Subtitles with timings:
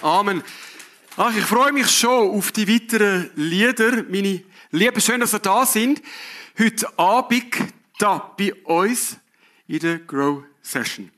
[0.00, 0.44] Amen.
[1.16, 4.04] Ach, ich freue mich schon auf die weiteren Lieder.
[4.04, 6.00] Meine Lieben, schön, dass ihr da sind.
[6.56, 7.56] Heute Abend
[7.98, 9.16] da bei uns
[9.66, 11.10] in der Grow Session.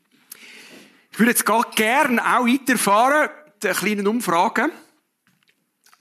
[1.12, 3.28] Ich würde jetzt gerne auch weiterfahren,
[3.60, 4.70] der kleinen Umfrage.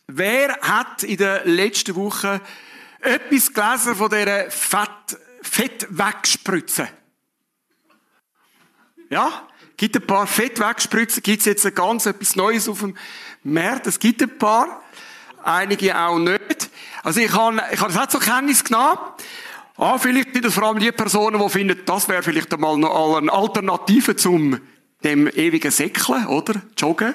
[0.07, 2.39] Wer hat in der letzten Woche
[3.02, 6.88] etwas gelesen von dieser Fett, Fettwegspritze?
[9.09, 9.50] Ja?
[9.78, 12.97] Gibt ein paar Fettwegspritzen, gibt es jetzt ganz etwas Neues auf dem
[13.43, 13.88] Markt.
[13.88, 14.82] Es gibt ein paar,
[15.43, 16.69] einige auch nicht.
[17.04, 18.97] Also ich habe, ich habe das auch zur Kenntnis genommen.
[19.78, 23.18] Ah, vielleicht sind das vor allem die Personen, die finden, das wäre vielleicht einmal noch
[23.18, 24.60] eine Alternative zum
[25.04, 26.55] dem ewigen Säckeln, oder?
[26.75, 27.14] Joggen.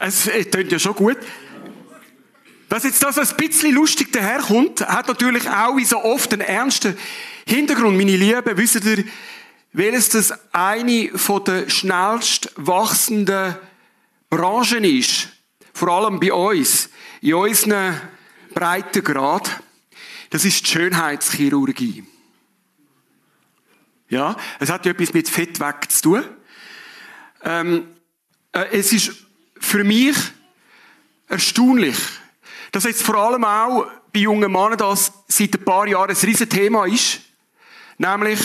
[0.00, 1.18] Es, es klingt ja schon gut.
[2.68, 6.96] Dass jetzt das ein bisschen lustig daherkommt, hat natürlich auch wie so oft einen ernsten
[7.46, 7.96] Hintergrund.
[7.96, 9.04] Meine Lieben, wisst ihr,
[9.72, 13.56] welches das eine von der schnellst wachsenden
[14.28, 15.28] Branchen ist,
[15.72, 18.00] vor allem bei uns, in unseren
[18.54, 19.62] Breitengrad,
[20.30, 22.04] das ist die Schönheitschirurgie.
[24.08, 26.24] Ja, es hat ja etwas mit Fett weg zu tun.
[27.44, 27.86] Ähm,
[28.52, 29.12] äh, es ist
[29.58, 30.16] für mich
[31.28, 31.96] erstaunlich,
[32.72, 36.48] dass jetzt vor allem auch bei jungen Männern das seit ein paar Jahren ein riesen
[36.48, 37.20] Thema ist.
[37.96, 38.38] Nämlich,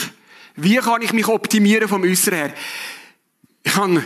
[0.57, 2.53] wie kann ich mich optimieren vom Äußeren her?
[3.63, 4.03] Ich habe,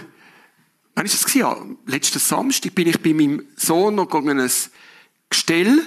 [0.96, 4.52] wann ist das Ja, letzten Samstag bin ich bei meinem Sohn noch gegangen, ein
[5.30, 5.82] Gestell,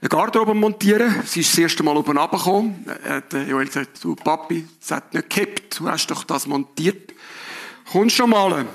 [0.00, 1.22] eine Garderobe montieren.
[1.26, 2.86] Sie ist das erste Mal oben runtergekommen.
[3.04, 5.80] Er hat äh, Joel gesagt, du Papi, es hat nicht gekippt.
[5.80, 7.12] Du hast doch das montiert.
[7.92, 8.66] Kommst schon mal.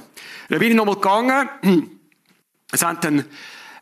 [0.50, 1.50] Dann bin ich noch mal gegangen.
[2.72, 3.26] Es haben dann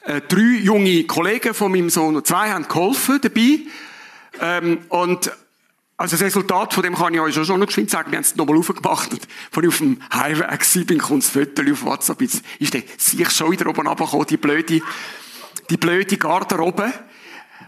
[0.04, 3.60] äh, drei junge Kollegen von meinem Sohn, zwei haben geholfen dabei.
[4.40, 5.32] Ähm, und
[6.00, 8.10] also das Resultat von dem kann ich euch schon noch geschwind sagen.
[8.10, 11.84] Wir haben es nochmal als ich auf dem Highway war, bin, kommt das Foto auf
[11.84, 12.22] WhatsApp.
[12.22, 14.82] Jetzt ist der sich schon wieder oben runtergekommen, die blöde,
[15.70, 16.94] die blöde Garderobe.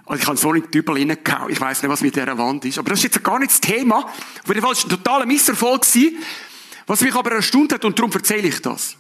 [0.06, 1.52] Also ich habe so in die Dübel reingehauen.
[1.52, 2.78] Ich weiss nicht, was mit dieser Wand ist.
[2.78, 3.98] Aber das ist jetzt gar nicht das Thema.
[3.98, 5.86] Auf jeden Fall war es ein totaler Misserfolg.
[6.88, 8.96] Was mich aber erstaunt hat, und darum erzähle ich das.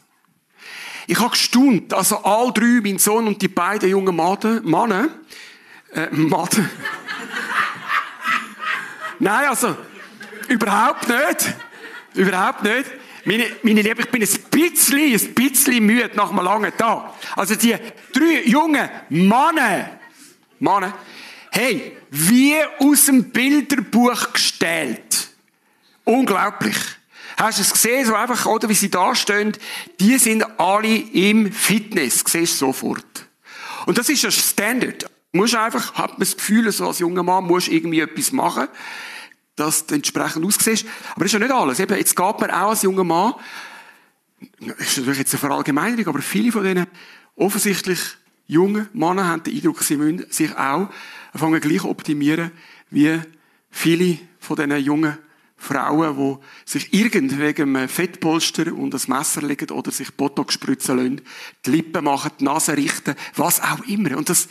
[1.07, 5.07] Ich habe gestaunt, also all drei, mein Sohn und die beiden jungen Männer,
[5.93, 6.69] äh, Maden,
[9.21, 9.77] Nein, also,
[10.47, 11.53] überhaupt nicht.
[12.15, 12.85] Überhaupt nicht.
[13.23, 17.13] Meine, meine Liebe, ich bin ein bisschen, ein bisschen müde nach einem langen Tag.
[17.35, 17.75] Also die
[18.13, 19.91] drei jungen Männer,
[20.57, 20.97] Männer,
[21.51, 25.29] hey, wie aus dem Bilderbuch gestellt.
[26.03, 26.77] Unglaublich.
[27.37, 29.55] Hast du es gesehen, so einfach, oder wie sie da stehen?
[29.99, 33.27] Die sind alle im Fitness, siehst du sofort.
[33.85, 35.10] Und das ist ein Standard.
[35.33, 38.67] Musst einfach, hat man das Gefühl, so als junger Mann, musst irgendwie etwas machen
[39.55, 40.85] dass du entsprechend aussiehst.
[41.11, 41.79] Aber das ist ja nicht alles.
[41.79, 43.33] Eben, jetzt geht man auch als junger Mann,
[44.59, 46.87] das ist natürlich jetzt eine Verallgemeinerung, aber viele von diesen
[47.35, 47.99] offensichtlich
[48.47, 50.89] jungen Männer haben den Eindruck, sie müssen sich auch
[51.33, 52.51] anfangen gleich optimieren
[52.89, 53.19] wie
[53.69, 55.17] viele von diesen jungen
[55.55, 60.97] Frauen, die sich irgend wegen einem Fettpolster und das Messer legen oder sich Botox spritzen
[60.97, 61.21] lassen,
[61.65, 64.17] die Lippen machen, die Nase richten, was auch immer.
[64.17, 64.49] Und das,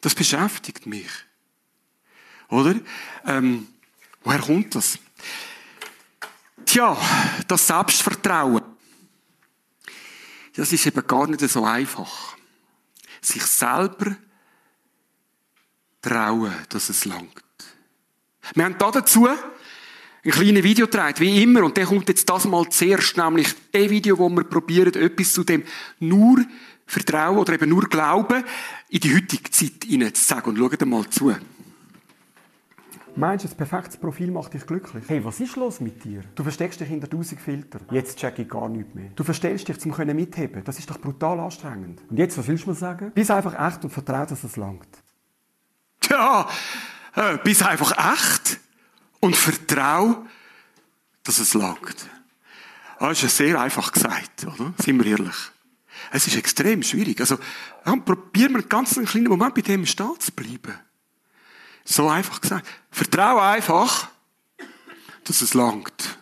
[0.00, 1.10] das beschäftigt mich.
[2.48, 2.76] Oder?
[3.24, 3.68] Ähm,
[4.26, 4.98] Woher kommt das?
[6.64, 6.98] Tja,
[7.46, 8.60] das Selbstvertrauen.
[10.56, 12.36] Das ist eben gar nicht so einfach.
[13.20, 14.16] Sich selber
[16.02, 17.44] trauen, dass es langt.
[18.54, 19.28] Wir haben da dazu
[20.26, 23.90] ein kleines Video gedreht, wie immer, und der kommt jetzt das mal zuerst, nämlich das
[23.90, 25.62] Video, wo wir probieren, etwas zu dem
[26.00, 26.44] nur
[26.86, 28.44] Vertrauen oder eben nur Glauben
[28.88, 30.52] in die heutige Zeit hineinzusagen.
[30.52, 31.34] Und schaut mal zu.
[33.18, 35.04] Meinst du, ein perfektes Profil macht dich glücklich?
[35.08, 36.22] Hey, was ist los mit dir?
[36.34, 37.80] Du versteckst dich hinter tausend Filtern.
[37.90, 39.10] Jetzt check ich gar nichts mehr.
[39.16, 42.02] Du verstellst dich, um mitheben Das ist doch brutal anstrengend.
[42.10, 43.12] Und jetzt, was willst du mir sagen?
[43.14, 44.88] Bist einfach echt und vertrau, dass es langt.
[46.10, 46.46] Ja,
[47.14, 48.60] äh, bist einfach echt
[49.26, 50.24] und vertrau,
[51.24, 51.96] dass es langt.
[53.00, 54.72] Das ist ja sehr einfach gesagt, oder?
[54.78, 55.34] Sind wir ehrlich.
[56.12, 57.20] Es ist extrem schwierig.
[57.20, 57.38] Also,
[58.04, 60.78] probieren wir einen ganz kleinen Moment bei dem stehen zu bleiben.
[61.84, 62.66] So einfach gesagt.
[62.90, 64.08] Vertraue einfach,
[65.24, 66.18] dass es langt.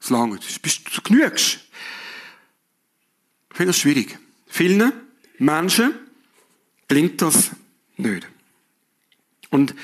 [0.00, 0.44] Es langt.
[0.44, 1.60] Du genügst.
[3.50, 4.18] Ich finde das schwierig.
[4.46, 4.92] Vielen
[5.38, 5.94] Menschen
[6.88, 7.52] gelingt das
[7.96, 8.28] nicht.
[9.50, 9.74] Und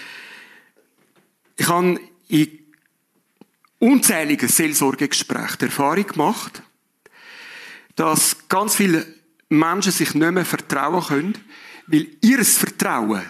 [1.56, 2.59] ich habe in
[3.80, 6.62] unzähligen Seelsorgegesprächen die Erfahrung gemacht,
[7.96, 9.04] dass ganz viele
[9.48, 11.38] Menschen sich nicht mehr vertrauen können,
[11.86, 13.22] weil ihr Vertrauen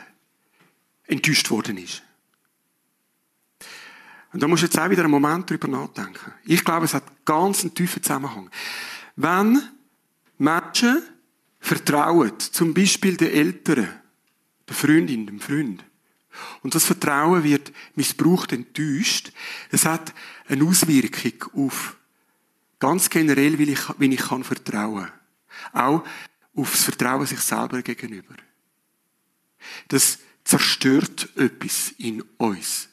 [1.06, 2.02] enttäuscht worden ist.
[4.32, 6.32] Und da musst du jetzt auch wieder einen Moment drüber nachdenken.
[6.44, 8.50] Ich glaube, es hat ganz einen tiefen Zusammenhang.
[9.16, 9.60] wenn
[10.38, 11.02] Menschen
[11.58, 13.88] vertrauen, zum Beispiel den Eltern,
[14.68, 15.84] der Freundin, dem Freund,
[16.62, 19.32] und das Vertrauen wird missbraucht, enttäuscht,
[19.70, 20.14] es hat
[20.48, 21.96] eine Auswirkung auf
[22.78, 25.10] ganz generell, wie ich, wie ich kann vertrauen.
[25.72, 26.04] Auch
[26.54, 28.34] auf das Vertrauen sich selber gegenüber.
[29.88, 32.88] Das zerstört etwas in uns.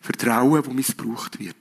[0.00, 1.56] Vertrauen, das missbraucht wird.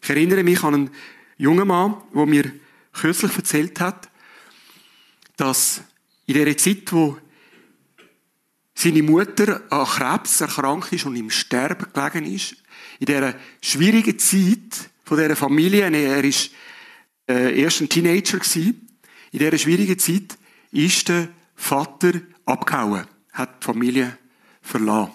[0.00, 0.90] Ich erinnere mich an einen
[1.36, 2.52] jungen Mann, der mir
[2.92, 4.10] kürzlich erzählt hat,
[5.36, 5.82] dass
[6.26, 7.18] in der Zeit, wo
[8.74, 12.56] seine Mutter an Krebs erkrankt ist und im Sterben gelegen ist,
[12.98, 16.50] in dieser schwierigen Zeit von dieser Familie, er ist
[17.28, 18.88] äh, erst ein Teenager gewesen,
[19.30, 20.36] in dieser schwierigen Zeit
[20.70, 22.12] ist der Vater
[22.44, 24.18] abgehauen, hat die Familie
[24.60, 25.12] verlassen.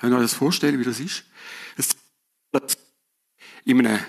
[0.00, 1.24] Könnt ihr euch das vorstellen, wie das ist?
[1.76, 2.76] Das
[3.64, 4.00] in einem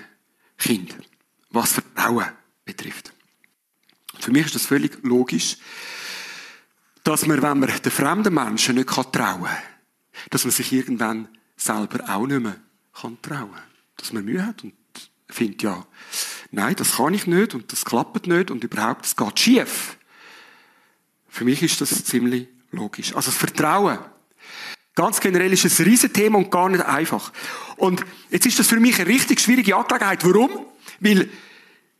[0.58, 0.96] Kind,
[1.50, 2.26] was Vertrauen
[2.64, 3.12] betrifft.
[4.20, 5.56] Für mich ist das völlig logisch,
[7.06, 9.46] dass man, wenn man den fremden Menschen nicht trauen kann,
[10.30, 12.56] dass man sich irgendwann selber auch nicht mehr
[12.92, 13.50] trauen kann.
[13.96, 14.74] Dass man Mühe hat und
[15.28, 15.86] findet, ja,
[16.50, 19.98] nein, das kann ich nicht und das klappt nicht und überhaupt, es geht schief.
[21.28, 23.14] Für mich ist das ziemlich logisch.
[23.14, 23.98] Also das Vertrauen.
[24.94, 27.32] Ganz generell ist es ein Riesenthema und gar nicht einfach.
[27.76, 30.24] Und jetzt ist das für mich eine richtig schwierige Angelegenheit.
[30.24, 30.66] Warum?
[31.00, 31.28] Weil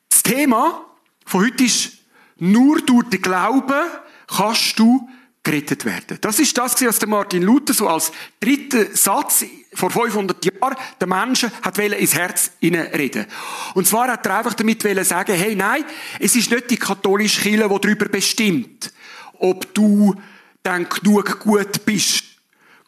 [0.09, 0.85] das Thema
[1.25, 1.93] von heute ist,
[2.38, 3.85] nur durch den Glauben
[4.26, 5.08] kannst du
[5.43, 6.19] gerettet werden.
[6.20, 9.44] Das ist das, was Martin Luther so als dritten Satz
[9.75, 13.26] vor 500 Jahren der Menschen hat ins Herz reden.
[13.75, 15.84] Und zwar hat er einfach damit sagen, hey, nein,
[16.19, 18.93] es ist nicht die katholische Kirche, die darüber bestimmt,
[19.38, 20.17] ob du
[20.64, 22.25] dann genug gut bist,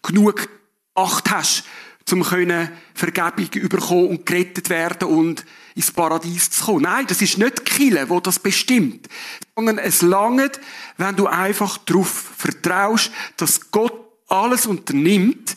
[0.03, 0.49] genug
[0.95, 1.63] Acht hast,
[2.09, 5.45] zum können Vergebung überkommen und gerettet werden und
[5.75, 6.83] ins Paradies zu kommen.
[6.83, 9.09] Nein, das ist nicht die Kille, wo das bestimmt,
[9.55, 10.59] sondern es langt,
[10.97, 13.93] wenn du einfach darauf vertraust, dass Gott
[14.29, 15.57] alles unternimmt,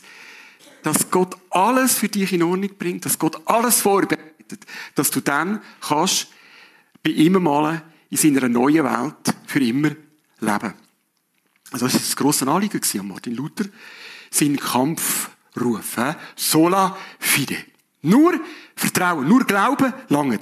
[0.82, 5.62] dass Gott alles für dich in Ordnung bringt, dass Gott alles vorbereitet, dass du dann
[5.80, 6.28] kannst
[7.02, 9.92] bei ihm mal in seiner neuen Welt für immer
[10.40, 10.74] leben.
[11.70, 13.64] Also das ist das grosse Anliegen an Martin Luther,
[15.54, 16.16] sein Kampfruf.
[16.36, 17.56] Sola fide.
[18.02, 18.40] Nur
[18.74, 20.40] Vertrauen, nur Glauben lange.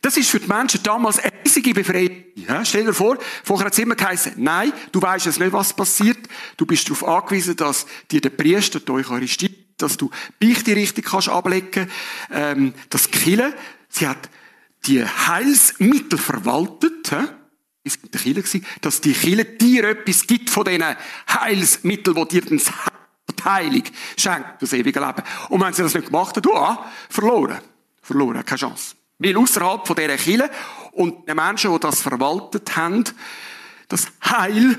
[0.00, 2.24] Das ist für die Menschen damals eine riesige Befreiung.
[2.34, 5.74] Ja, stell dir vor, vorher hat es immer geheißen, nein, du weißt jetzt nicht, was
[5.74, 6.18] passiert.
[6.56, 11.28] Du bist darauf angewiesen, dass dir der Priester die Eucharistie, dass du Beichte richtig kannst
[11.28, 11.90] ablegen,
[12.30, 13.54] ähm, das Kille,
[13.88, 14.28] sie hat
[14.86, 17.24] die Heilsmittel verwaltet, hä?
[17.82, 20.84] ist in der Kirche dass die Kirche dir etwas gibt von diesen
[21.28, 22.58] Heilsmitteln, die dir dann
[23.44, 23.84] Heilung
[24.16, 25.22] schenkt, das ewige Leben.
[25.48, 27.58] Und wenn sie das nicht gemacht haben, ah, verloren.
[28.02, 28.96] Verloren, keine Chance.
[29.18, 30.50] Weil außerhalb von dieser Kirche
[30.92, 33.04] und den Menschen, die das verwaltet haben,
[33.88, 34.78] das Heil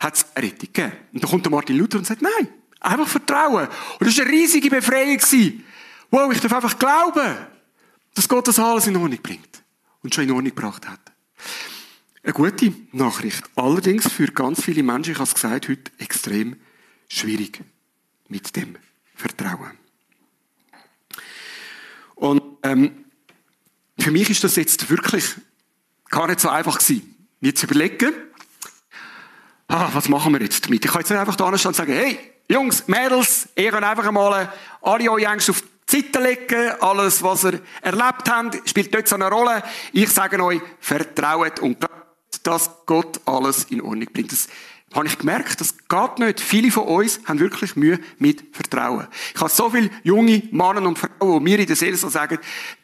[0.00, 0.92] hat es Rettung gegeben.
[1.12, 2.48] Und dann kommt der Martin Luther und sagt, nein,
[2.80, 3.68] einfach vertrauen.
[3.98, 5.20] Und das war eine riesige Befreiung.
[6.10, 7.36] Wow, ich darf einfach glauben,
[8.14, 9.62] dass Gott das alles in Ordnung bringt.
[10.02, 11.00] Und schon in Ordnung gebracht hat.
[12.22, 13.44] Eine gute Nachricht.
[13.56, 16.56] Allerdings für ganz viele Menschen, ich habe es gesagt, heute extrem
[17.08, 17.62] schwierig
[18.28, 18.76] mit dem
[19.14, 19.72] Vertrauen.
[22.14, 23.04] Und ähm,
[23.98, 25.34] für mich ist das jetzt wirklich
[26.08, 28.14] gar nicht so einfach gewesen, mir zu überlegen,
[29.68, 30.84] ah, was machen wir jetzt damit?
[30.84, 34.10] Ich kann jetzt nicht einfach da stehen und sagen, hey, Jungs, Mädels, ihr könnt einfach
[34.12, 39.08] mal alle eure Ängste auf die Seite legen, alles, was ihr erlebt habt, spielt dort
[39.08, 39.62] so eine Rolle.
[39.92, 44.32] Ich sage euch, vertraut und glaubt, dass Gott alles in Ordnung bringt.
[44.32, 44.48] Das
[44.96, 46.40] habe ich gemerkt, das geht nicht.
[46.40, 49.06] Viele von uns haben wirklich Mühe mit Vertrauen.
[49.34, 52.38] Ich habe so viele junge Männer und Frauen, die mir in der Seele so sagen,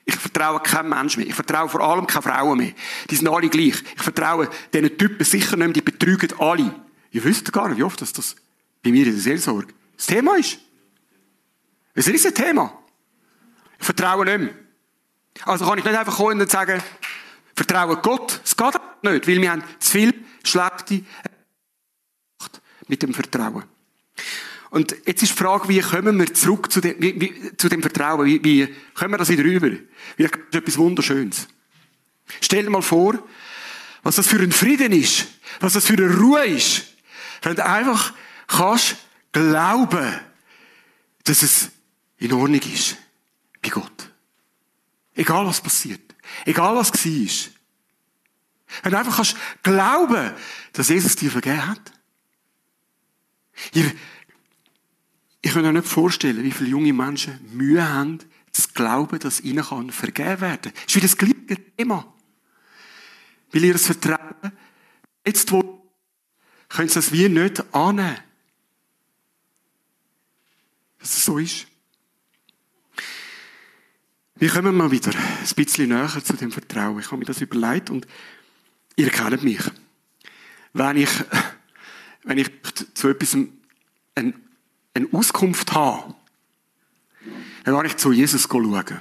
[0.05, 1.29] ich vertraue keinem Menschen mehr.
[1.29, 2.73] Ich vertraue vor allem keine Frauen mehr.
[3.11, 3.83] Die sind alle gleich.
[3.97, 6.75] Ich vertraue diesen Typen sicher nicht mehr, die betrügen alle.
[7.11, 8.37] Ihr wisst gar nicht, wie oft das, das
[8.83, 10.59] bei mir in der Seelsorge das Thema ist.
[11.95, 12.77] Es ist ein Thema.
[13.79, 14.55] Ich vertraue nicht mehr.
[15.45, 16.83] Also kann ich nicht einfach kommen und sagen,
[17.55, 18.41] vertraue Gott.
[18.45, 20.15] Es geht nicht, weil wir haben zu viel
[20.45, 21.05] schlechte
[22.89, 23.65] mit dem Vertrauen.
[24.71, 27.83] Und jetzt ist die Frage, wie kommen wir zurück zu dem, wie, wie, zu dem
[27.83, 28.25] Vertrauen?
[28.25, 29.71] Wie, wie kommen wir das wieder rüber?
[30.17, 31.47] Wie ist etwas Wunderschönes.
[32.41, 33.19] Stell dir mal vor,
[34.03, 35.27] was das für ein Frieden ist,
[35.61, 36.87] was das für eine Ruhe ist,
[37.43, 38.15] wenn du einfach
[38.47, 38.97] kannst
[39.33, 40.21] glauben,
[41.25, 41.71] dass es
[42.19, 42.97] in Ordnung ist
[43.61, 44.11] bei Gott.
[45.15, 46.01] Egal was passiert.
[46.47, 47.53] Egal was war.
[48.83, 50.33] Wenn du einfach kannst glauben,
[50.73, 51.93] dass Jesus dir vergeben hat.
[53.75, 53.93] Ihr,
[55.41, 58.19] ich kann mir nicht vorstellen, wie viele junge Menschen Mühe haben,
[58.53, 60.73] zu glauben, dass ihnen kann vergeben werden kann.
[60.75, 62.13] Das ist wie das gleiche Thema.
[63.51, 64.53] Weil ihr das Vertrauen,
[65.27, 65.91] jetzt wo,
[66.69, 68.19] können sie das wie nicht annehmen.
[70.99, 71.67] Dass es so ist.
[74.37, 76.99] Wir kommen mal wieder ein bisschen näher zu dem Vertrauen.
[76.99, 78.07] Ich habe mir das überlegt und
[78.97, 79.63] ihr kennt mich.
[80.73, 81.11] Wenn ich,
[82.25, 82.51] wenn ich
[82.95, 84.35] zu etwas eine,
[84.95, 86.15] eine Auskunft habe,
[87.65, 89.01] dann gehe ich zu Jesus schauen.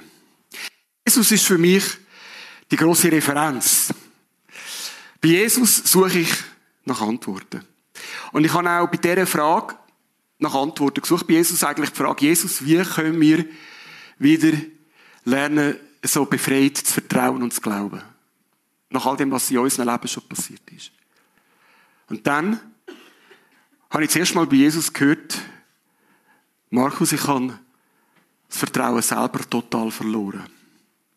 [1.06, 1.84] Jesus ist für mich
[2.70, 3.92] die große Referenz.
[5.20, 6.32] Bei Jesus suche ich
[6.84, 7.64] nach Antworten.
[8.32, 9.76] Und ich habe auch bei dieser Frage
[10.38, 11.26] nach Antworten gesucht.
[11.26, 13.44] Bei Jesus eigentlich die Frage, Jesus, wie können wir
[14.18, 14.56] wieder
[15.24, 18.02] lernen, so befreit zu vertrauen und zu glauben?
[18.90, 20.90] Nach all dem, was in unserem Leben schon passiert ist.
[22.08, 22.60] Und dann
[23.92, 25.38] habe ich zuerst mal bei Jesus gehört,
[26.70, 27.58] Markus, ich habe
[28.48, 30.48] das Vertrauen selber total verloren.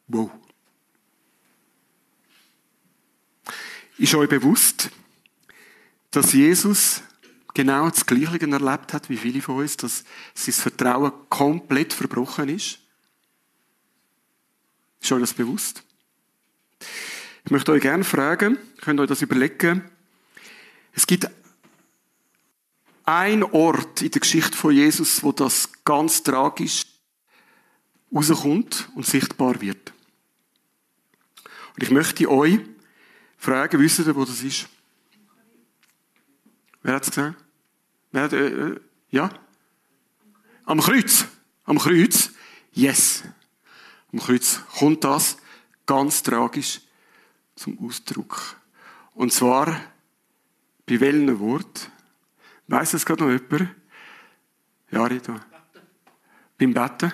[0.07, 0.29] Wow.
[3.97, 4.89] Ist euch bewusst,
[6.11, 7.01] dass Jesus
[7.53, 10.03] genau das Gleiche erlebt hat wie viele von uns, dass
[10.33, 12.79] sein Vertrauen komplett verbrochen ist?
[14.99, 15.81] Ist euch das bewusst?
[17.45, 19.89] Ich möchte euch gerne fragen, könnt ihr euch das überlegen,
[20.91, 21.29] es gibt
[23.05, 26.85] ein Ort in der Geschichte von Jesus, wo das ganz tragisch
[28.13, 29.93] rauskommt und sichtbar wird.
[31.75, 32.59] Und ich möchte euch
[33.37, 34.67] fragen, wisst ihr, wo das ist?
[36.81, 37.43] Wer hat es gesagt?
[38.11, 38.79] Wer hat, äh, äh,
[39.11, 39.29] ja?
[40.65, 41.25] Am Kreuz.
[41.65, 42.31] Am Kreuz.
[42.73, 43.23] Yes.
[44.11, 45.37] Am Kreuz kommt das
[45.85, 46.81] ganz tragisch
[47.55, 48.55] zum Ausdruck.
[49.13, 49.79] Und zwar
[50.85, 51.89] bei welchem Wort?
[52.67, 53.75] Weiss das gerade noch jemand?
[54.91, 55.39] Ja, Rita.
[56.57, 57.13] Beim Betten?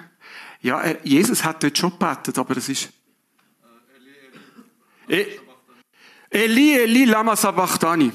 [0.62, 2.89] Ja, er, Jesus hat dort schon gebetet, aber es ist...
[5.08, 5.39] Eli,
[6.29, 8.12] Eli, Eli, lama sabachthani.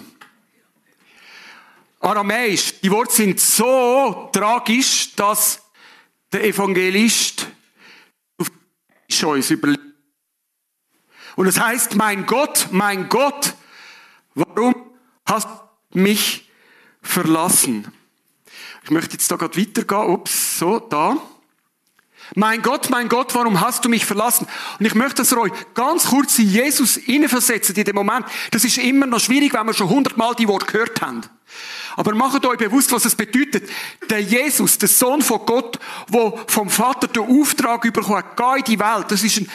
[2.00, 2.81] Aramäisch.
[2.81, 5.62] Die Worte sind so tragisch, dass
[6.33, 7.49] der Evangelist
[9.25, 9.83] uns überlegt.
[11.37, 13.55] Und es heißt, mein Gott, mein Gott,
[14.35, 14.75] warum
[15.25, 15.49] hast
[15.93, 16.45] mich
[17.06, 17.90] verlassen?
[18.84, 20.10] Ich möchte jetzt da gerade weitergehen.
[20.10, 21.16] Ups, so, da.
[22.34, 24.46] Mein Gott, mein Gott, warum hast du mich verlassen?
[24.78, 28.26] Und ich möchte das euch ganz kurz in Jesus hineinversetzen, in dem Moment.
[28.50, 31.22] Das ist immer noch schwierig, wenn wir schon hundertmal die Wort gehört haben.
[31.96, 33.68] Aber macht euch bewusst, was es bedeutet.
[34.10, 38.78] Der Jesus, der Sohn von Gott, wo vom Vater den Auftrag hat, geh in die
[38.78, 39.06] Welt.
[39.08, 39.50] Das ist ein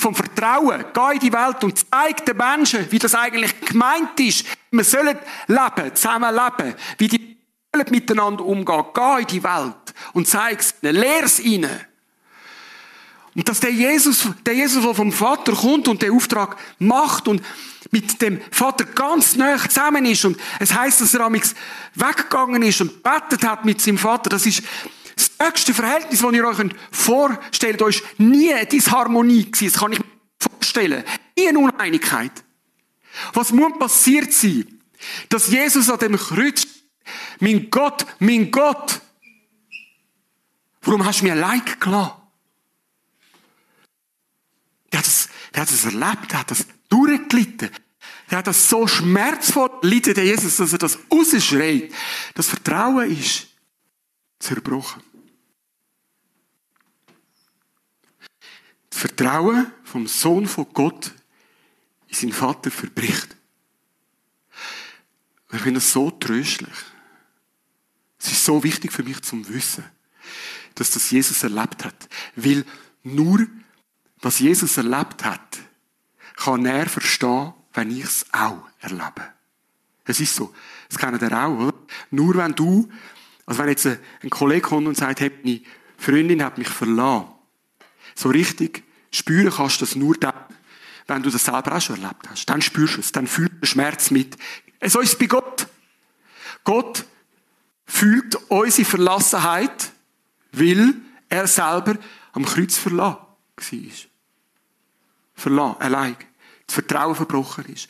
[0.00, 0.84] vom Vertrauen.
[0.92, 4.44] Geh in die Welt und zeig den Menschen, wie das eigentlich gemeint ist.
[4.70, 7.38] Wir sollen leben, zusammen leben, wie die
[7.90, 8.84] miteinander umgehen.
[8.94, 11.80] Geh in die Welt und zeig es ihnen, lehr es ihnen.
[13.34, 17.42] Und dass der Jesus, der Jesus, der vom Vater kommt und den Auftrag macht und
[17.92, 21.54] mit dem Vater ganz nah zusammen ist und es heißt, dass er amigs
[21.94, 24.62] weggegangen ist und betet hat mit seinem Vater, das ist
[25.20, 26.56] das höchste Verhältnis, das ihr euch
[26.90, 27.94] vorstellen könnt.
[27.94, 29.50] Ist nie Disharmonie.
[29.50, 30.04] Das kann ich mir
[30.38, 31.04] vorstellen.
[31.36, 32.32] Nie eine Uneinigkeit.
[33.32, 34.80] Was muss passiert sein,
[35.28, 36.66] dass Jesus an dem Kreuz,
[37.40, 39.00] mein Gott, mein Gott,
[40.82, 42.12] warum hast du mir Leid gelassen?
[44.92, 47.70] Der hat es, der hat es erlebt, der hat das durchgelitten.
[48.30, 51.92] Der hat das so schmerzvoll gelitten, der Jesus, dass er das rausschreit.
[52.34, 53.48] Das Vertrauen ist
[54.38, 55.02] zerbrochen.
[59.00, 61.12] Vertrauen vom Sohn von Gott
[62.08, 63.34] in seinen Vater verbricht.
[65.52, 66.76] ich finde das so tröstlich.
[68.18, 69.84] Es ist so wichtig für mich zum Wissen,
[70.74, 72.10] dass das Jesus erlebt hat.
[72.36, 72.66] Weil
[73.02, 73.46] nur
[74.20, 75.58] was Jesus erlebt hat,
[76.36, 79.32] kann er verstehen, wenn ich es auch erlebe.
[80.04, 80.54] Es ist so.
[80.90, 81.78] Das kennen ihr auch, oder?
[82.10, 82.86] Nur wenn du,
[83.46, 85.62] also wenn jetzt ein Kollege kommt und sagt, hey, meine
[85.96, 87.28] Freundin hat mich verlassen,
[88.14, 90.34] so richtig spüren kannst du das nur dann,
[91.06, 92.46] wenn du das selber auch schon erlebt hast.
[92.46, 94.36] Dann spürst du es, dann fühlst du den Schmerz mit.
[94.84, 95.66] So ist es bei Gott.
[96.64, 97.04] Gott
[97.86, 99.92] fühlt unsere Verlassenheit,
[100.52, 100.94] weil
[101.28, 101.96] er selber
[102.32, 103.30] am Kreuz verlassen war
[105.40, 106.16] verlassen, allein.
[106.66, 107.88] Das Vertrauen verbrochen ist.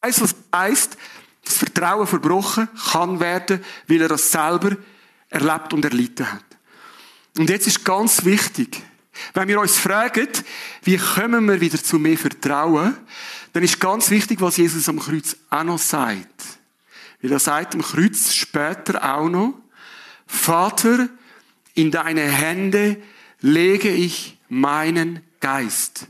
[0.00, 0.96] Weißt was heisst?
[1.44, 4.76] Das Vertrauen verbrochen kann werden, weil er das selber
[5.28, 6.44] erlebt und erlitten hat.
[7.38, 8.82] Und jetzt ist ganz wichtig,
[9.34, 10.28] wenn wir uns fragen,
[10.82, 12.96] wie kommen wir wieder zu mehr Vertrauen,
[13.52, 16.44] dann ist ganz wichtig, was Jesus am Kreuz auch noch sagt.
[17.22, 19.54] Weil er sagt am Kreuz später auch noch,
[20.26, 21.08] Vater,
[21.74, 22.96] in deine Hände
[23.40, 26.06] lege ich meinen Geist.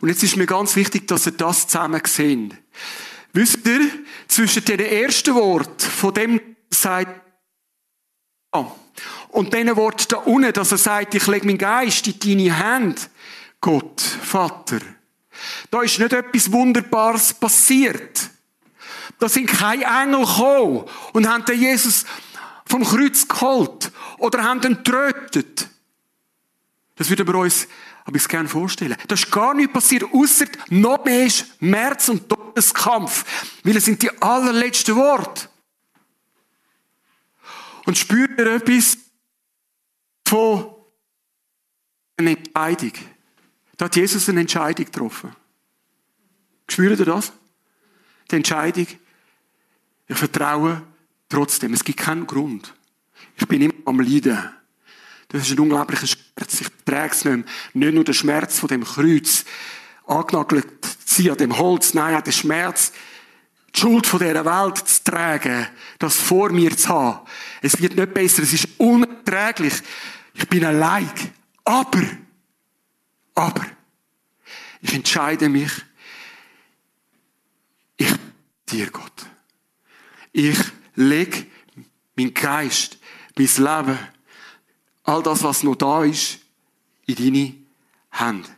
[0.00, 2.56] Und jetzt ist mir ganz wichtig, dass ihr das zusammen sehen.
[3.32, 3.80] Wisst ihr,
[4.28, 7.20] zwischen den ersten Wort von dem sagt,
[9.28, 13.02] und diesen Wort da unten, dass er sagt, ich lege meinen Geist in deine Hände,
[13.60, 14.78] Gott, Vater.
[15.70, 18.30] Da ist nicht etwas Wunderbares passiert.
[19.18, 22.04] Da sind keine Engel gekommen und haben den Jesus
[22.66, 25.68] vom Kreuz geholt oder haben ihn getötet.
[26.96, 27.68] Das würden wir uns
[28.06, 28.96] aber ich gerne vorstellen.
[29.08, 33.24] Das ist gar nicht passiert, außer noch mehr Schmerz und Todeskampf.
[33.64, 35.48] Weil es sind die allerletzten Worte.
[37.86, 38.98] Und spürt ihr etwas
[40.26, 40.74] von
[42.16, 42.92] einer Entscheidung?
[43.76, 45.34] Da hat Jesus eine Entscheidung getroffen.
[46.68, 47.32] Spürt ihr das?
[48.30, 48.88] Die Entscheidung,
[50.08, 50.82] ich vertraue
[51.28, 51.72] trotzdem.
[51.72, 52.74] Es gibt keinen Grund.
[53.36, 54.50] Ich bin immer am Leiden.
[55.28, 56.60] Das ist ein unglaublicher Schmerz.
[56.60, 57.44] Ich trage es nicht mehr.
[57.74, 59.44] Nicht nur der Schmerz von dem Kreuz,
[60.06, 60.66] angenagelt
[61.04, 62.92] sie an dem Holz, nein, auch der Schmerz,
[63.76, 65.66] die Schuld von dieser Welt zu tragen,
[65.98, 67.26] das vor mir zu haben.
[67.60, 69.74] Es wird nicht besser, es ist unerträglich.
[70.34, 71.10] Ich bin allein.
[71.64, 72.02] Aber,
[73.34, 73.66] aber,
[74.80, 75.72] ich entscheide mich,
[77.96, 78.12] ich
[78.68, 79.26] dir, Gott.
[80.32, 80.58] Ich
[80.94, 81.46] lege
[82.14, 82.98] mein Geist,
[83.36, 83.98] mein Leben,
[85.04, 86.38] all das, was noch da ist,
[87.06, 87.54] in deine
[88.10, 88.48] Hände.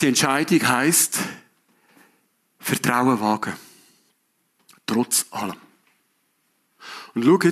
[0.00, 1.18] Die Entscheidung heißt
[2.60, 3.54] Vertrauen wagen.
[4.86, 5.56] Trotz allem.
[7.14, 7.44] Und schaut,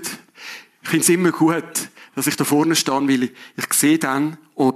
[0.83, 4.75] ich finde es immer gut, dass ich da vorne stehe, weil ich, sehe dann und,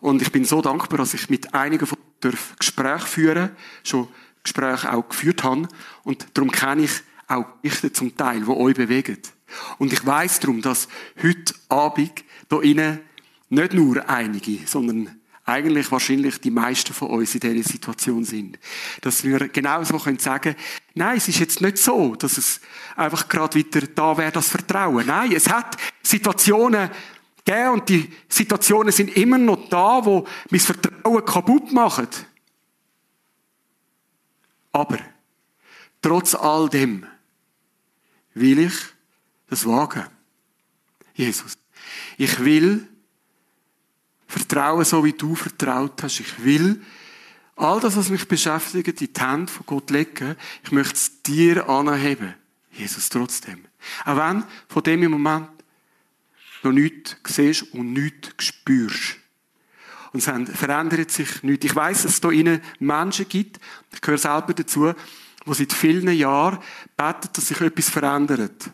[0.00, 3.50] und ich bin so dankbar, dass ich mit einigen von euch Gespräche führen,
[3.82, 4.08] schon
[4.42, 5.68] Gespräche auch geführt habe
[6.04, 9.18] und darum kenne ich auch Geschichten zum Teil, die euch bewegen.
[9.78, 10.88] Und ich weiß darum, dass
[11.22, 13.00] heute Abend da innen
[13.48, 18.58] nicht nur einige, sondern eigentlich wahrscheinlich die meisten von uns in dieser Situation sind.
[19.00, 20.56] Dass wir genauso können sagen,
[20.94, 22.60] nein, es ist jetzt nicht so, dass es
[22.96, 25.06] einfach gerade wieder da wäre, das Vertrauen.
[25.06, 26.90] Nein, es hat Situationen
[27.44, 32.08] gegeben und die Situationen sind immer noch da, wo mein Vertrauen kaputt machen.
[34.72, 34.98] Aber
[36.02, 37.06] trotz all dem
[38.34, 38.74] will ich
[39.48, 40.06] das wagen.
[41.14, 41.56] Jesus.
[42.18, 42.88] Ich will
[44.36, 46.20] vertrauen, so wie du vertraut hast.
[46.20, 46.82] Ich will
[47.56, 50.36] all das, was mich beschäftigt, in die Hände von Gott legen.
[50.62, 52.34] Ich möchte es dir anheben.
[52.72, 53.64] Jesus trotzdem.
[54.04, 55.48] Auch wenn von dem im Moment
[56.62, 59.16] noch nichts siehst und nichts spürst.
[60.12, 61.66] Und es verändert sich nichts.
[61.66, 63.60] Ich weiß, dass es da innen Menschen gibt,
[63.92, 64.92] ich gehöre selber dazu,
[65.46, 66.58] die seit vielen Jahren
[66.96, 68.70] beten, dass sich etwas verändert.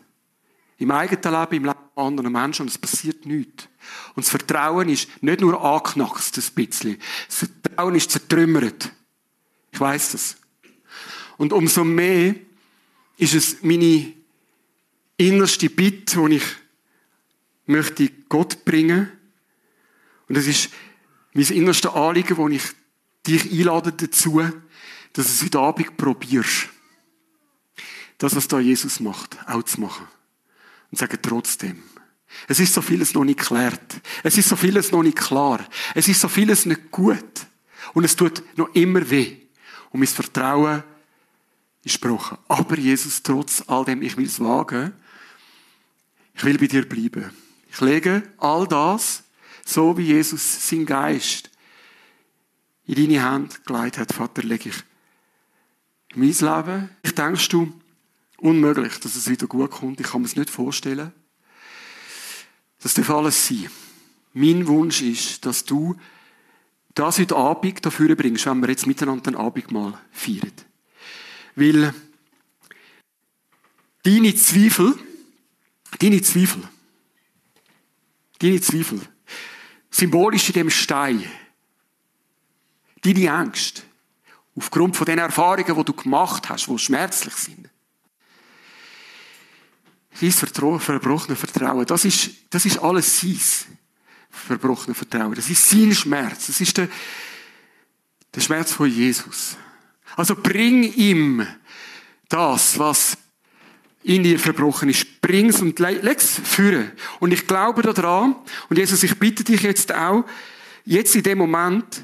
[0.77, 3.67] Im eigenen Leben, im Leben anderer Menschen und es passiert nichts.
[4.15, 6.97] Und das Vertrauen ist nicht nur angeknackst, ein bisschen.
[7.27, 8.91] Das Vertrauen ist zertrümmert.
[9.71, 10.37] Ich weiß das.
[11.37, 12.35] Und umso mehr
[13.17, 14.13] ist es meine
[15.17, 16.43] innerste Bitte, die ich
[17.65, 19.11] möchte Gott bringen.
[20.27, 20.69] Und es ist
[21.33, 22.63] mein innerste Anliegen, wo ich
[23.25, 24.41] dich einlade dazu,
[25.13, 26.69] dass du es heute Abend probierst.
[28.17, 30.07] Das, was da Jesus macht, auch zu machen.
[30.93, 31.81] Und sagen trotzdem.
[32.47, 33.99] Es ist so vieles noch nicht geklärt.
[34.21, 35.67] Es ist so vieles noch nicht klar.
[35.95, 37.47] Es ist so vieles nicht gut.
[37.95, 39.37] Und es tut noch immer weh.
[39.89, 40.83] Und mein Vertrauen
[41.83, 42.37] ist gebrochen.
[42.47, 44.93] Aber Jesus, trotz all dem, ich will es wagen.
[46.35, 47.31] Ich will bei dir bleiben.
[47.71, 49.23] Ich lege all das,
[49.65, 51.49] so wie Jesus sein Geist
[52.85, 54.75] in deine Hand gelegt hat, Vater, lege ich
[56.13, 56.89] mein Leben.
[57.01, 57.73] Ich denkst du,
[58.43, 59.99] unmöglich, dass es wieder gut kommt.
[59.99, 61.13] Ich kann mir es nicht vorstellen.
[62.81, 63.69] Das darf alles sein.
[64.33, 65.95] Mein Wunsch ist, dass du
[66.93, 70.51] das heute Abend dafür bringst, wenn wir jetzt miteinander den Abendmahl feiern.
[71.55, 71.93] Weil
[74.03, 74.93] deine Zweifel,
[75.99, 76.67] deine Zweifel,
[78.39, 79.01] deine Zweifel,
[79.89, 81.23] symbolisch in dem Stein,
[83.01, 83.83] deine Ängste,
[84.55, 87.69] aufgrund von den Erfahrungen, die du gemacht hast, die schmerzlich sind,
[90.13, 93.39] sein verbrochenes Vertrauen, das ist, das ist alles sein
[94.33, 95.35] verbrochenes Vertrauen.
[95.35, 96.47] Das ist sein Schmerz.
[96.47, 96.89] Das ist der,
[98.33, 99.55] der Schmerz von Jesus.
[100.15, 101.47] Also bring ihm
[102.29, 103.17] das, was
[104.03, 105.21] in dir verbrochen ist.
[105.21, 106.91] Bring's und leg's führen.
[107.19, 108.35] Und ich glaube daran,
[108.69, 110.25] und Jesus, ich bitte dich jetzt auch,
[110.83, 112.03] jetzt in dem Moment,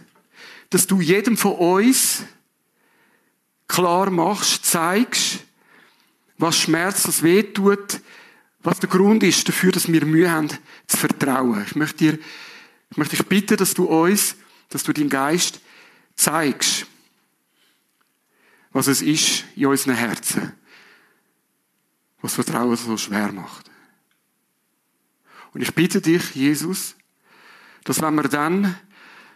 [0.70, 2.24] dass du jedem von uns
[3.68, 5.40] klar machst, zeigst,
[6.40, 8.00] was Schmerz, was weh tut,
[8.62, 10.50] was der Grund ist dafür, dass wir Mühe haben,
[10.88, 11.64] zu vertrauen.
[11.66, 12.20] Ich möchte dir,
[12.90, 14.36] ich möchte dich bitten, dass du uns,
[14.70, 15.60] dass du deinen Geist
[16.16, 16.88] zeigst,
[18.72, 20.54] was es ist in unseren Herzen,
[22.22, 23.70] was Vertrauen so schwer macht.
[25.54, 26.96] Und ich bitte dich, Jesus,
[27.84, 28.76] dass wenn wir dann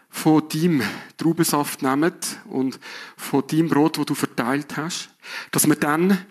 [0.09, 0.83] von deinem
[1.17, 2.13] Traubensaft nehmen
[2.45, 2.79] und
[3.17, 5.09] von deinem Brot, das du verteilt hast,
[5.51, 6.23] dass wir dann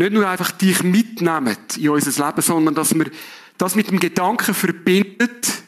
[0.00, 3.10] nicht nur einfach dich mitnehmen in unser Leben, sondern dass wir
[3.58, 5.62] das mit dem Gedanken verbindet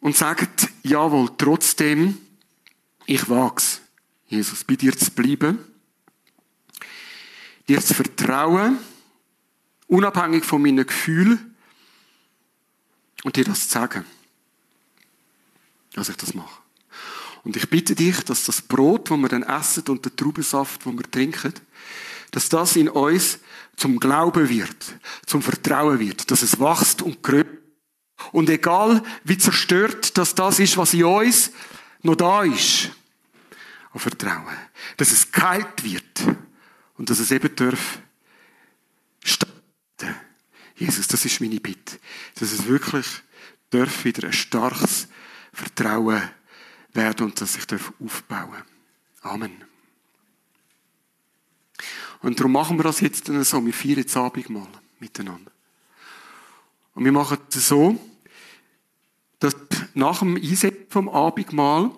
[0.00, 0.48] und sagen,
[0.82, 2.16] jawohl, trotzdem,
[3.04, 3.82] ich wag's,
[4.28, 5.58] Jesus, bei dir zu bleiben,
[7.68, 8.78] dir zu vertrauen,
[9.86, 11.54] unabhängig von meinen Gefühlen
[13.22, 14.06] und dir das zu sagen,
[15.92, 16.62] dass ich das mache.
[17.44, 20.96] Und ich bitte dich, dass das Brot, das wir dann essen und der Traubensaft, den
[20.96, 21.52] wir trinken,
[22.30, 23.38] dass das in uns
[23.76, 27.62] zum Glauben wird, zum Vertrauen wird, dass es wächst und gröbt.
[28.32, 31.50] Und egal, wie zerstört dass das ist, was in uns
[32.02, 32.90] noch da ist,
[33.92, 34.56] auf Vertrauen.
[34.96, 36.22] Dass es geheilt wird
[36.96, 37.98] und dass es eben darf
[39.22, 40.14] starten.
[40.76, 41.98] Jesus, das ist meine Bitte.
[42.38, 43.06] Dass es wirklich
[43.70, 45.08] darf wieder ein starkes
[45.52, 46.22] Vertrauen
[46.92, 48.62] werden und dass ich darf aufbauen.
[49.22, 49.64] Amen.
[52.22, 53.64] Und darum machen wir das jetzt dann so.
[53.64, 55.50] Wir feiern jetzt Abendmahl miteinander.
[56.94, 57.98] Und wir machen es so,
[59.38, 59.54] dass
[59.94, 61.90] nach dem Einsetzen vom Abendmahl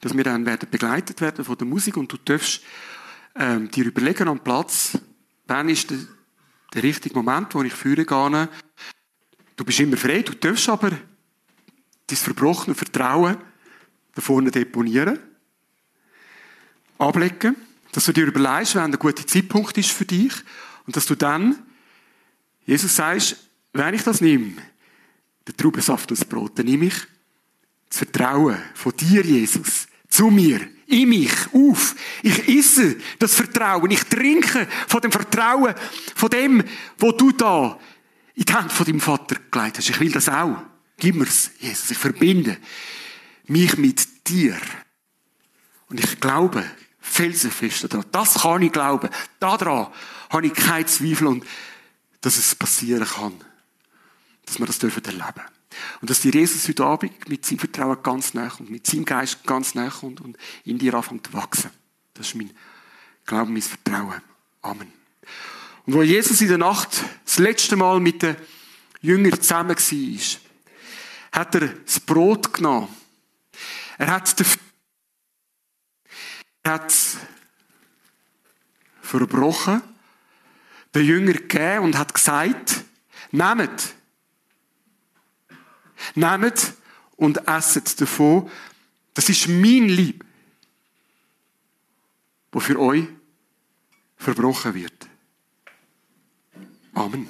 [0.00, 2.62] dass wir dann werden begleitet werden von der Musik und du darfst
[3.34, 4.98] ähm, dir überlegen am Platz,
[5.46, 5.98] wann ist der,
[6.74, 8.48] der richtige Moment, wo ich führen gehe.
[9.56, 13.36] Du bist immer frei, du darfst aber dein verbrochene Vertrauen
[14.14, 15.18] da vorne deponieren,
[16.98, 17.56] ablegen,
[17.92, 20.32] dass du dir überlegst, wann der gute Zeitpunkt ist für dich
[20.86, 21.58] und dass du dann
[22.68, 23.36] Jesus sagst,
[23.72, 24.52] wenn ich das nehme,
[25.46, 26.94] der Traubensaft und das Brot, dann nehme ich
[27.88, 31.94] das Vertrauen von dir, Jesus, zu mir, in mich, auf.
[32.22, 33.90] Ich esse das Vertrauen.
[33.90, 35.74] Ich trinke von dem Vertrauen,
[36.14, 36.62] von dem,
[36.98, 37.78] wo du da
[38.34, 39.88] in die Hand von deinem Vater gelegt hast.
[39.88, 40.62] Ich will das auch.
[40.98, 41.90] Gib mir's, Jesus.
[41.90, 42.58] Ich verbinde
[43.46, 44.58] mich mit dir.
[45.88, 46.64] Und ich glaube
[47.08, 48.06] felsenfest daran.
[48.12, 49.10] Das kann ich glauben.
[49.40, 49.88] Daran
[50.30, 51.44] habe ich keinen Zweifel und
[52.20, 53.34] dass es passieren kann.
[54.46, 55.42] Dass wir das dürfen erleben.
[56.00, 59.44] Und dass dir Jesus heute Abend mit seinem Vertrauen ganz nah und mit seinem Geist
[59.44, 61.70] ganz nah kommt und in dir anfängt zu wachsen.
[62.14, 62.50] Das ist mein
[63.24, 64.22] Glauben, mein Vertrauen.
[64.62, 64.92] Amen.
[65.86, 68.36] Und wo Jesus in der Nacht das letzte Mal mit den
[69.00, 72.88] Jüngern zusammen war, hat er das Brot genommen.
[73.98, 74.46] Er hat, den,
[76.68, 76.94] hat
[79.02, 79.82] verbrochen,
[80.94, 82.84] den Jünger gegeben und hat gesagt,
[83.32, 83.94] nehmt,
[86.14, 86.74] Nehmt
[87.16, 88.50] und esset davon.
[89.14, 90.24] Das ist mein Lieb,
[92.52, 93.06] wo für euch
[94.16, 95.08] verbrochen wird.
[96.94, 97.26] Amen.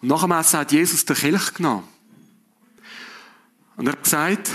[0.00, 1.86] Und nach dem Essen hat Jesus den Kelch genommen.
[3.76, 4.50] Und er hat gesagt,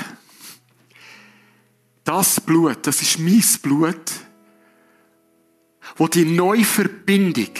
[2.03, 4.11] das Blut, das ist mein Blut,
[5.95, 7.53] wo die neue Verbindung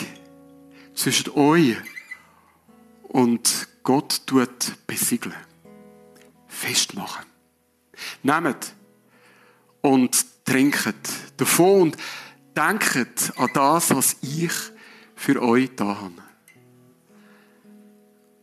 [0.94, 1.78] zwischen euch
[3.04, 5.36] und Gott tut besiegeln.
[6.48, 7.26] Festmachen.
[8.22, 8.74] Nehmt
[9.82, 10.96] und trinket
[11.38, 11.98] davon und
[12.56, 14.52] denkt an das, was ich
[15.16, 16.24] für euch da habe.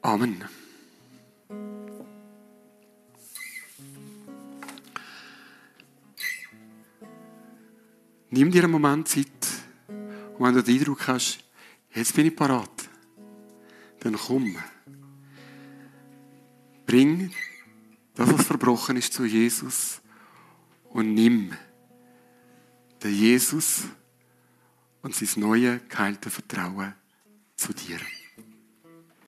[0.02, 0.44] Amen.
[8.30, 9.26] Nimm dir einen Moment Zeit
[9.88, 11.40] und wenn du den Eindruck hast,
[11.92, 12.88] jetzt bin ich parat,
[14.00, 14.56] dann komm.
[16.86, 17.32] Bring
[18.14, 20.00] das, was verbrochen ist, zu Jesus
[20.90, 21.52] und nimm
[23.02, 23.82] den Jesus
[25.02, 26.94] und sein neue, geheilte Vertrauen
[27.56, 27.98] zu dir.